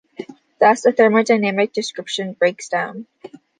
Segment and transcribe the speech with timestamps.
[0.59, 3.05] Thus, a thermodynamic description breaks down.